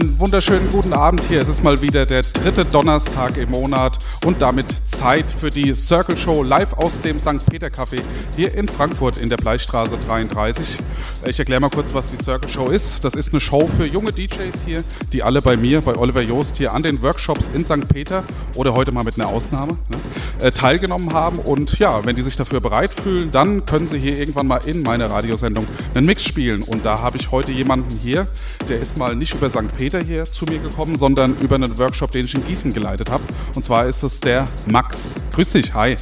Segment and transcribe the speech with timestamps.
[0.00, 1.42] Einen wunderschönen guten Abend hier.
[1.42, 4.66] Es ist mal wieder der dritte Donnerstag im Monat und damit
[4.98, 7.46] Zeit für die Circle Show live aus dem St.
[7.48, 8.02] Peter Café
[8.34, 10.76] hier in Frankfurt in der Bleichstraße 33.
[11.24, 13.04] Ich erkläre mal kurz, was die Circle Show ist.
[13.04, 16.56] Das ist eine Show für junge DJs hier, die alle bei mir, bei Oliver Joost
[16.56, 17.88] hier an den Workshops in St.
[17.88, 18.24] Peter
[18.56, 19.98] oder heute mal mit einer Ausnahme ne,
[20.44, 21.38] äh, teilgenommen haben.
[21.38, 24.82] Und ja, wenn die sich dafür bereit fühlen, dann können sie hier irgendwann mal in
[24.82, 26.62] meiner Radiosendung einen Mix spielen.
[26.62, 28.26] Und da habe ich heute jemanden hier,
[28.68, 29.76] der ist mal nicht über St.
[29.76, 33.22] Peter hier zu mir gekommen, sondern über einen Workshop, den ich in Gießen geleitet habe.
[33.54, 34.87] Und zwar ist es der Max.
[35.34, 35.96] Grüß dich, hi.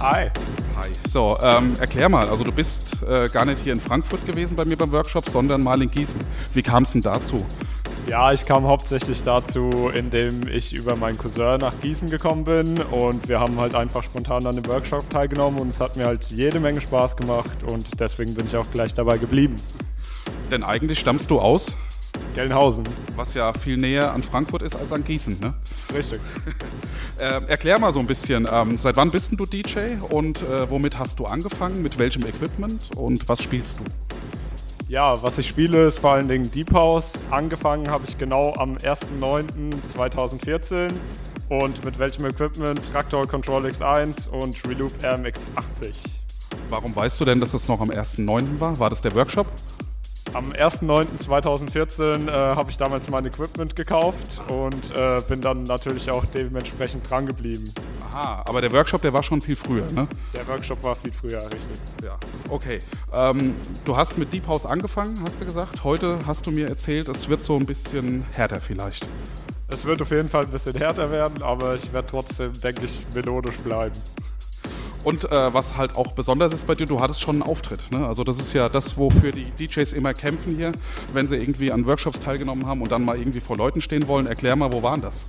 [0.00, 0.30] Hi.
[0.76, 0.88] Hi.
[1.08, 4.64] So, ähm, erklär mal, also du bist äh, gar nicht hier in Frankfurt gewesen bei
[4.64, 6.20] mir beim Workshop, sondern mal in Gießen.
[6.54, 7.46] Wie kam es denn dazu?
[8.08, 13.28] Ja, ich kam hauptsächlich dazu, indem ich über meinen Cousin nach Gießen gekommen bin und
[13.28, 16.58] wir haben halt einfach spontan an dem Workshop teilgenommen und es hat mir halt jede
[16.58, 19.54] Menge Spaß gemacht und deswegen bin ich auch gleich dabei geblieben.
[20.50, 21.72] Denn eigentlich stammst du aus,
[22.34, 22.84] Gelnhausen.
[23.14, 25.52] was ja viel näher an Frankfurt ist als an Gießen, ne?
[25.94, 26.20] Richtig.
[27.20, 30.98] Ähm, erklär mal so ein bisschen, ähm, seit wann bist du DJ und äh, womit
[30.98, 33.84] hast du angefangen, mit welchem Equipment und was spielst du?
[34.88, 37.12] Ja, was ich spiele, ist vor allen Dingen Deep House.
[37.30, 40.90] Angefangen habe ich genau am 1.9.2014
[41.48, 42.80] und mit welchem Equipment?
[42.90, 46.02] Traktor Control X1 und Reloop RMX 80.
[46.70, 48.58] Warum weißt du denn, dass das noch am 1.9.
[48.58, 48.78] war?
[48.78, 49.46] War das der Workshop?
[50.34, 56.24] Am 1.9.2014 äh, habe ich damals mein Equipment gekauft und äh, bin dann natürlich auch
[56.24, 57.70] dementsprechend dran geblieben.
[58.00, 60.08] Aha, aber der Workshop, der war schon viel früher, ne?
[60.32, 61.78] Der Workshop war viel früher, richtig.
[62.02, 62.18] Ja.
[62.48, 62.80] Okay.
[63.12, 65.84] Ähm, du hast mit Deep House angefangen, hast du gesagt.
[65.84, 69.06] Heute hast du mir erzählt, es wird so ein bisschen härter vielleicht.
[69.68, 73.00] Es wird auf jeden Fall ein bisschen härter werden, aber ich werde trotzdem, denke ich,
[73.14, 73.96] melodisch bleiben.
[75.04, 77.90] Und äh, was halt auch besonders ist bei dir, du hattest schon einen Auftritt.
[77.90, 78.06] Ne?
[78.06, 80.72] Also das ist ja das, wofür die DJs immer kämpfen hier,
[81.12, 84.26] wenn sie irgendwie an Workshops teilgenommen haben und dann mal irgendwie vor Leuten stehen wollen.
[84.26, 85.26] Erklär mal, wo waren das?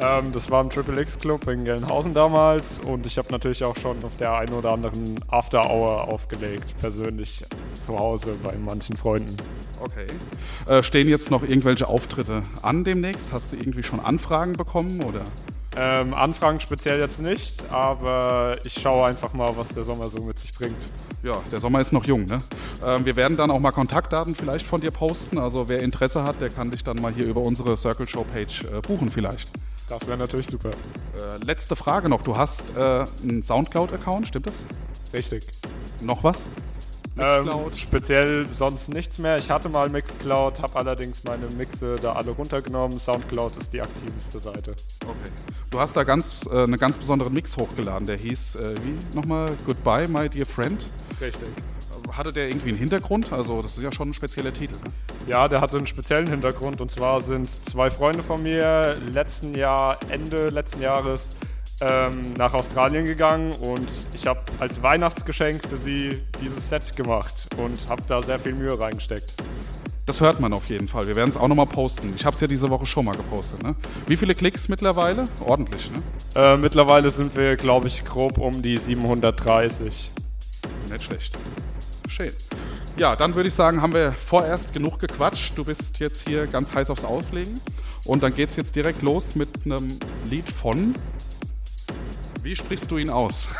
[0.00, 3.76] Ähm, das war im Triple X Club in Gelnhausen damals und ich habe natürlich auch
[3.76, 7.44] schon auf der einen oder anderen After Hour aufgelegt, persönlich
[7.86, 9.36] zu Hause bei manchen Freunden.
[9.80, 10.06] Okay.
[10.66, 13.32] Äh, stehen jetzt noch irgendwelche Auftritte an demnächst?
[13.32, 15.24] Hast du irgendwie schon Anfragen bekommen oder?
[15.76, 20.38] Ähm, Anfragen speziell jetzt nicht, aber ich schaue einfach mal, was der Sommer so mit
[20.38, 20.80] sich bringt.
[21.22, 22.42] Ja, der Sommer ist noch jung, ne?
[22.84, 25.38] Ähm, wir werden dann auch mal Kontaktdaten vielleicht von dir posten.
[25.38, 28.64] Also wer Interesse hat, der kann dich dann mal hier über unsere Circle Show Page
[28.64, 29.48] äh, buchen vielleicht.
[29.88, 30.70] Das wäre natürlich super.
[30.70, 32.22] Äh, letzte Frage noch.
[32.22, 34.64] Du hast äh, einen Soundcloud-Account, stimmt das?
[35.12, 35.46] Richtig.
[36.00, 36.46] Noch was?
[37.16, 37.76] Ähm, Mixcloud?
[37.76, 39.38] speziell sonst nichts mehr.
[39.38, 42.98] Ich hatte mal Mixcloud, habe allerdings meine Mixe da alle runtergenommen.
[42.98, 44.72] Soundcloud ist die aktivste Seite.
[45.04, 45.30] Okay.
[45.70, 48.06] Du hast da ganz, äh, einen ganz besonderen Mix hochgeladen.
[48.06, 49.56] Der hieß, äh, wie nochmal?
[49.64, 50.86] Goodbye, my dear friend.
[51.20, 51.48] Richtig.
[52.12, 53.32] Hatte der irgendwie einen Hintergrund?
[53.32, 54.74] Also, das ist ja schon ein spezieller Titel.
[54.74, 54.92] Ne?
[55.26, 59.98] Ja, der hatte einen speziellen Hintergrund und zwar sind zwei Freunde von mir letzten Jahr,
[60.10, 61.30] Ende letzten Jahres,
[61.80, 67.88] ähm, nach Australien gegangen und ich habe als Weihnachtsgeschenk für sie dieses Set gemacht und
[67.88, 69.32] habe da sehr viel Mühe reingesteckt.
[70.06, 71.06] Das hört man auf jeden Fall.
[71.06, 72.12] Wir werden es auch nochmal posten.
[72.14, 73.62] Ich habe es ja diese Woche schon mal gepostet.
[73.62, 73.74] Ne?
[74.06, 75.28] Wie viele Klicks mittlerweile?
[75.40, 76.02] Ordentlich, ne?
[76.34, 80.10] Äh, mittlerweile sind wir, glaube ich, grob um die 730.
[80.90, 81.38] Nicht schlecht.
[82.06, 82.32] Schön.
[82.98, 85.56] Ja, dann würde ich sagen, haben wir vorerst genug gequatscht.
[85.56, 87.60] Du bist jetzt hier ganz heiß aufs Auflegen.
[88.04, 89.98] Und dann geht es jetzt direkt los mit einem
[90.28, 90.94] Lied von.
[92.44, 93.48] Wie sprichst du ihn aus?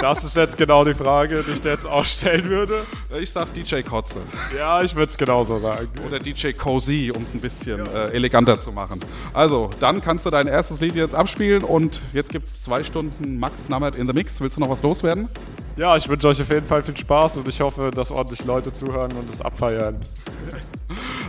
[0.00, 2.84] Das ist jetzt genau die Frage, die ich dir jetzt auch stellen würde.
[3.20, 4.20] Ich sag DJ Kotze.
[4.56, 5.88] Ja, ich würde es genauso sagen.
[6.06, 9.00] Oder DJ Cozy, um es ein bisschen äh, eleganter zu machen.
[9.32, 13.38] Also, dann kannst du dein erstes Lied jetzt abspielen und jetzt gibt es zwei Stunden
[13.40, 14.40] Max Nammert in the Mix.
[14.40, 15.28] Willst du noch was loswerden?
[15.76, 18.72] Ja, ich wünsche euch auf jeden Fall viel Spaß und ich hoffe, dass ordentlich Leute
[18.72, 20.00] zuhören und es abfeiern.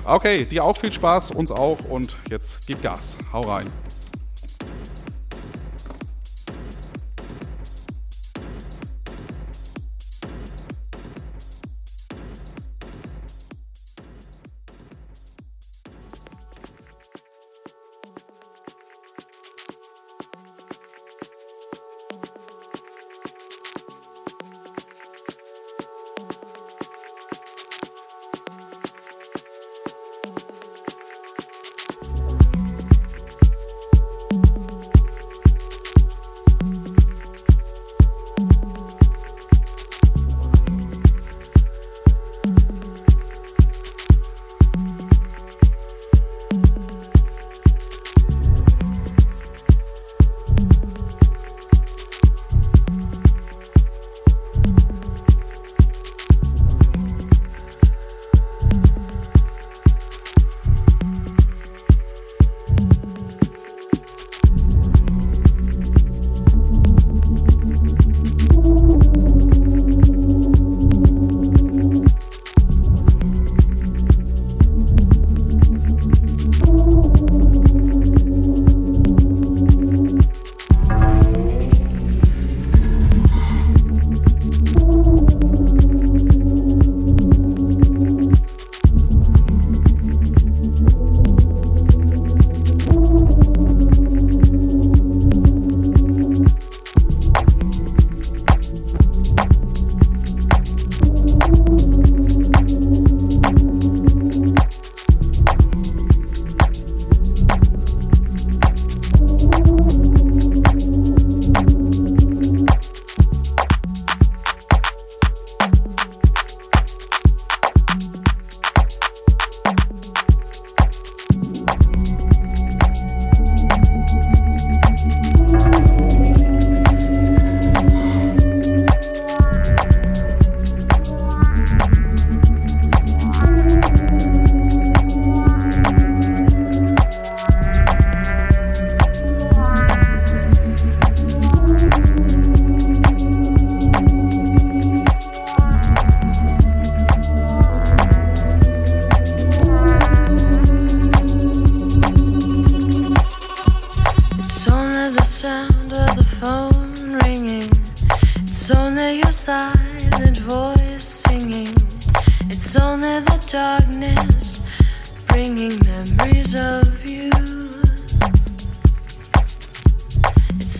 [0.05, 3.15] Okay, dir auch viel Spaß, uns auch und jetzt gib Gas.
[3.31, 3.69] Hau rein.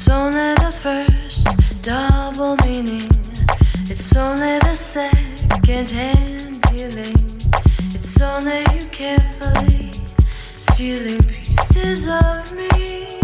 [0.06, 1.48] It's only the first
[1.82, 3.08] double meaning.
[3.90, 7.16] It's only the second hand dealing.
[7.86, 9.92] It's only you carefully
[10.60, 13.23] stealing pieces of me.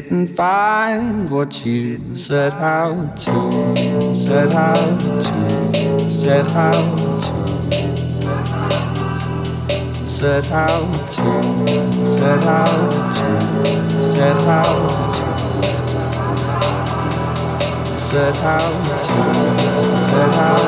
[0.00, 3.76] didn't find what you set out to,
[4.14, 5.22] set out to,
[6.08, 7.20] set out to,
[10.08, 11.28] set out to,
[12.08, 13.02] set out to,
[14.16, 15.32] set out to
[18.00, 19.14] set out to
[20.08, 20.66] set out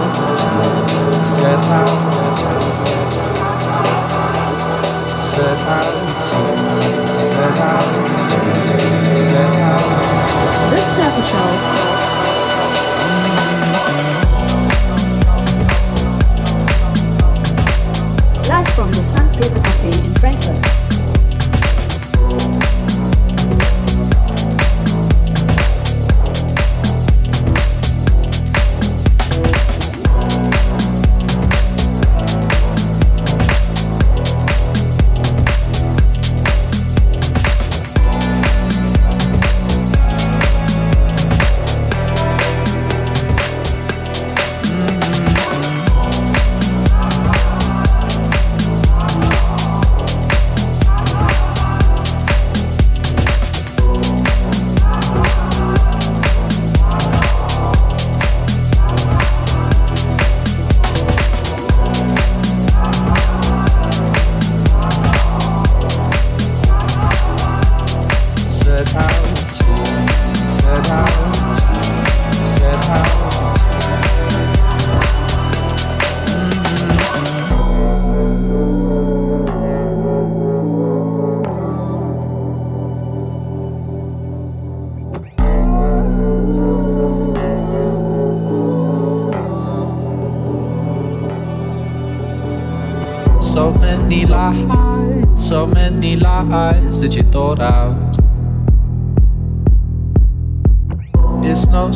[1.40, 1.96] set out
[5.32, 5.94] set out
[7.32, 8.73] set out
[11.34, 11.64] Show
[18.74, 19.32] from the St.
[19.34, 20.83] Peter Cafe in Frankfurt.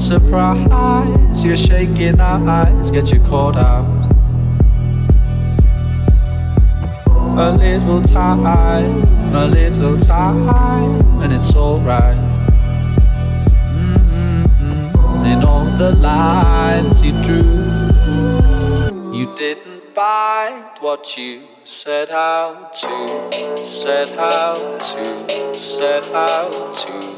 [0.09, 3.85] Surprise you're shaking our eyes, get you caught out.
[7.37, 8.47] A little time,
[9.35, 10.49] a little time,
[11.21, 12.17] and it's alright.
[13.77, 15.27] Mm-hmm.
[15.27, 17.53] In all the lines you drew,
[19.13, 27.18] you didn't find what you set out to, set out to, set out to,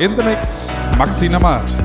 [0.00, 0.68] In the Mix.
[0.96, 1.79] Maxi Namat.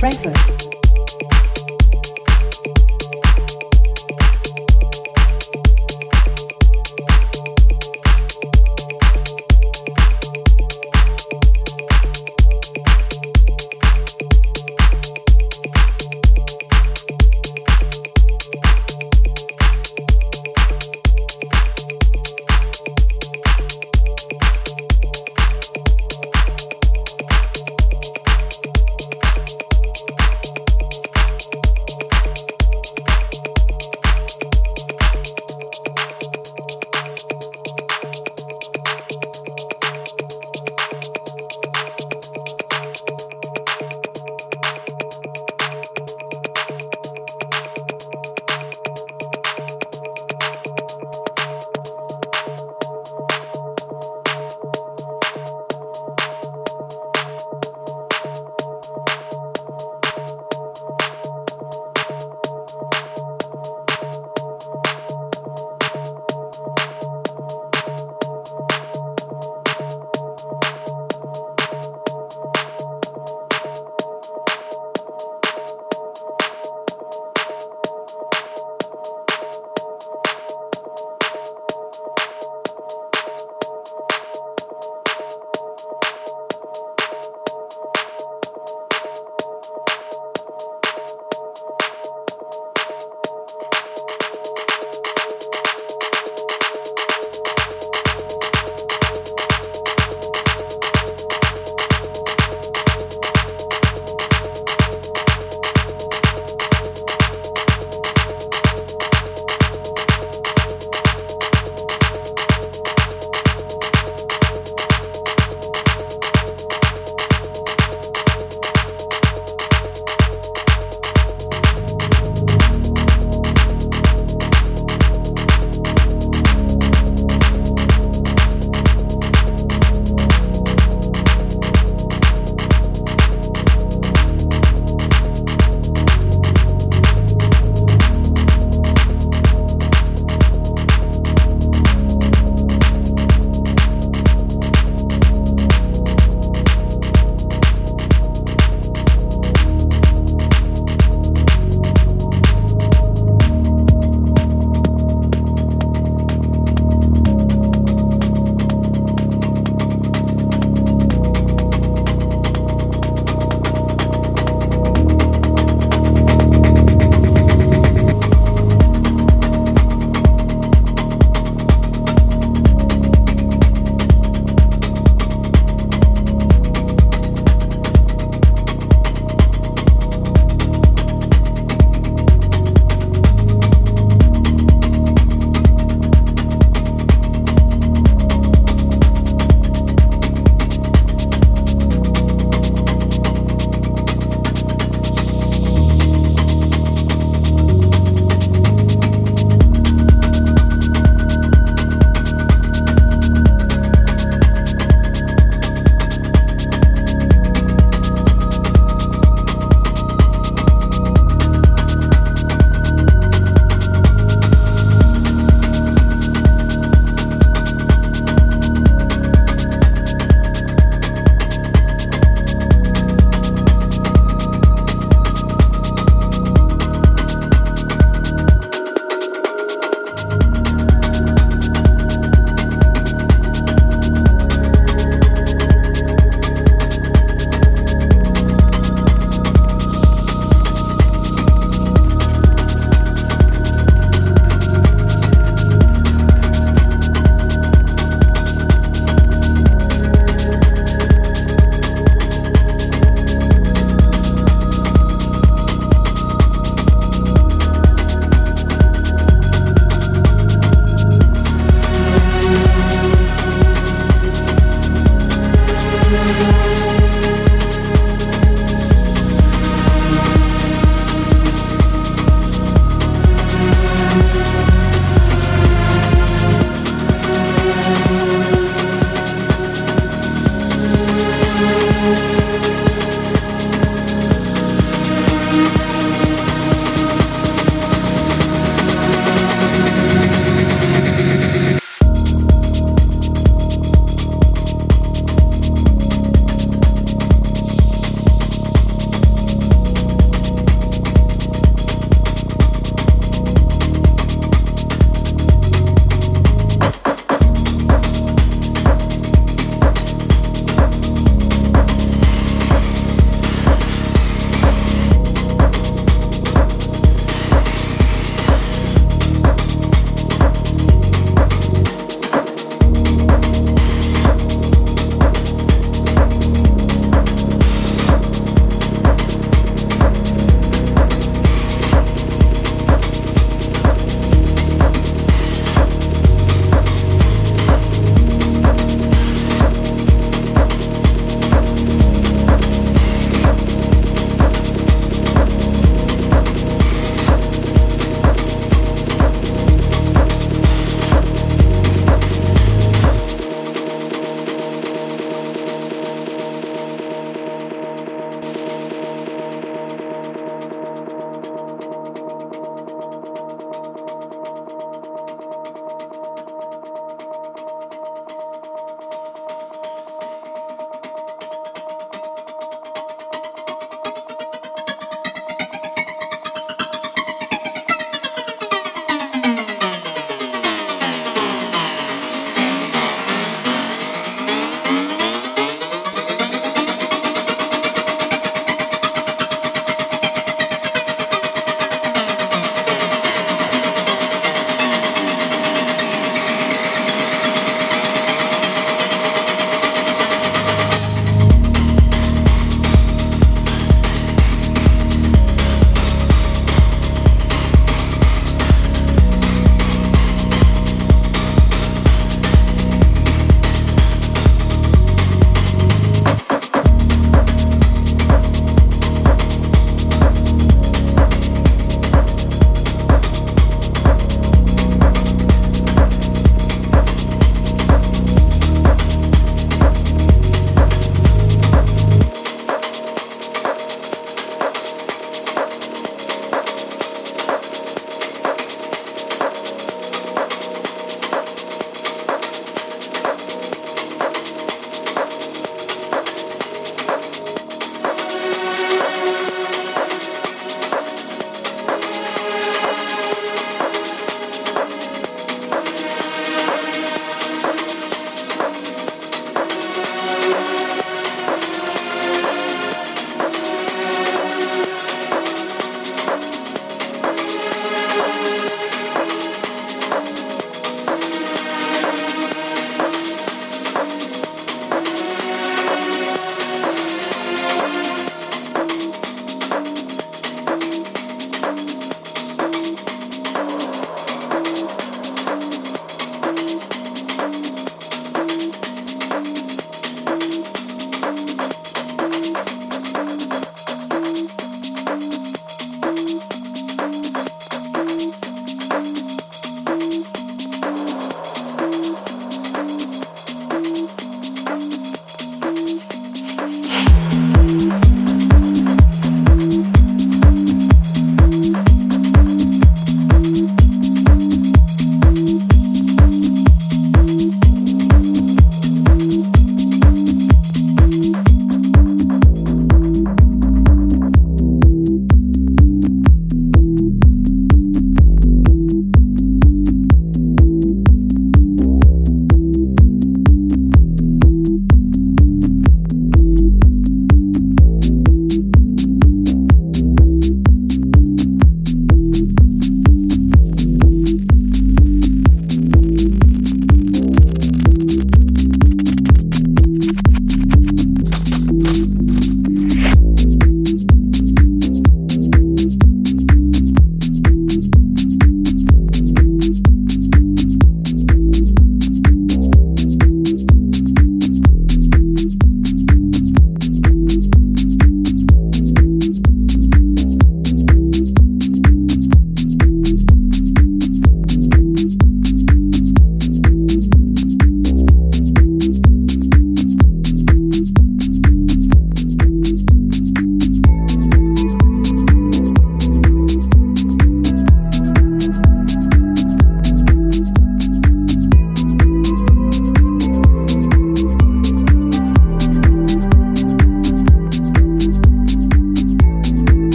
[0.00, 0.39] Frankfurt.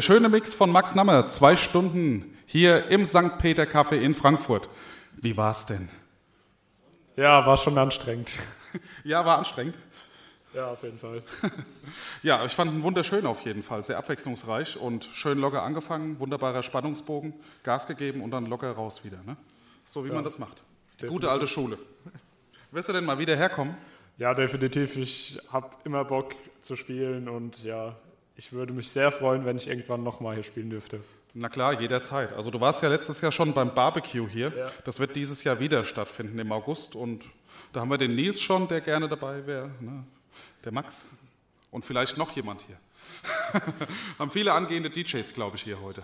[0.00, 1.28] Der schöne Mix von Max Nammer.
[1.28, 3.36] Zwei Stunden hier im St.
[3.36, 4.70] Peter Café in Frankfurt.
[5.20, 5.90] Wie war's denn?
[7.16, 8.32] Ja, war schon anstrengend.
[9.04, 9.78] Ja, war anstrengend.
[10.54, 11.22] Ja, auf jeden Fall.
[12.22, 16.62] Ja, ich fand ihn wunderschön auf jeden Fall, sehr abwechslungsreich und schön locker angefangen, wunderbarer
[16.62, 19.18] Spannungsbogen, Gas gegeben und dann locker raus wieder.
[19.26, 19.36] Ne?
[19.84, 20.62] So wie man das macht.
[21.02, 21.76] Die gute alte Schule.
[22.70, 23.74] Wirst du denn mal wieder herkommen?
[24.16, 24.96] Ja, definitiv.
[24.96, 27.96] Ich habe immer Bock zu spielen und ja,
[28.40, 31.00] ich würde mich sehr freuen, wenn ich irgendwann nochmal hier spielen dürfte.
[31.34, 32.32] Na klar, jederzeit.
[32.32, 34.50] Also du warst ja letztes Jahr schon beim Barbecue hier.
[34.56, 34.72] Ja.
[34.86, 37.26] Das wird dieses Jahr wieder stattfinden im August und
[37.74, 39.70] da haben wir den Nils schon, der gerne dabei wäre.
[39.80, 40.04] Ne?
[40.64, 41.10] Der Max
[41.70, 42.76] und vielleicht noch jemand hier.
[44.18, 46.02] haben viele angehende DJs, glaube ich, hier heute.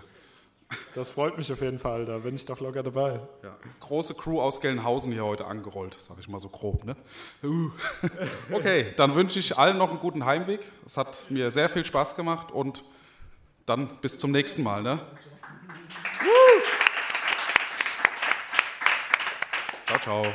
[0.95, 3.19] Das freut mich auf jeden Fall, da bin ich doch locker dabei.
[3.43, 6.83] Ja, große Crew aus Gelnhausen hier heute angerollt, sage ich mal so grob.
[6.83, 6.95] Ne?
[7.43, 7.71] Uh.
[8.51, 10.61] Okay, dann wünsche ich allen noch einen guten Heimweg.
[10.85, 12.83] Es hat mir sehr viel Spaß gemacht und
[13.65, 14.81] dann bis zum nächsten Mal.
[14.81, 14.99] Ne?
[19.85, 20.25] Ciao, ciao.